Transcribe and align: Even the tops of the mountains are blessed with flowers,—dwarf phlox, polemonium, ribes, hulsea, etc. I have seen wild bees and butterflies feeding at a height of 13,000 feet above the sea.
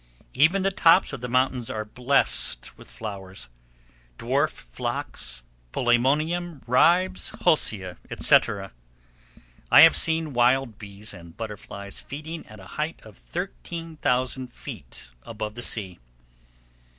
Even 0.33 0.63
the 0.63 0.71
tops 0.71 1.13
of 1.13 1.21
the 1.21 1.29
mountains 1.29 1.69
are 1.69 1.85
blessed 1.85 2.75
with 2.75 2.89
flowers,—dwarf 2.89 4.49
phlox, 4.49 5.43
polemonium, 5.71 6.63
ribes, 6.65 7.29
hulsea, 7.41 7.97
etc. 8.09 8.71
I 9.69 9.81
have 9.81 9.95
seen 9.95 10.33
wild 10.33 10.79
bees 10.79 11.13
and 11.13 11.37
butterflies 11.37 12.01
feeding 12.01 12.47
at 12.47 12.59
a 12.59 12.65
height 12.81 12.99
of 13.05 13.15
13,000 13.15 14.47
feet 14.51 15.09
above 15.21 15.53
the 15.53 15.61
sea. 15.61 15.99